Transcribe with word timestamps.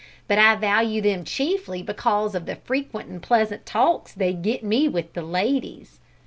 But 0.27 0.39
I 0.39 0.55
value 0.55 0.99
them 0.99 1.23
chiefly 1.23 1.83
because 1.83 2.33
of 2.33 2.47
the 2.47 2.55
frequent 2.55 3.07
and 3.09 3.21
pleasant 3.21 3.67
talks 3.67 4.13
they 4.13 4.33
get 4.33 4.63
me 4.63 4.87
with 4.87 5.13
the 5.13 5.21
ladies." 5.21 5.99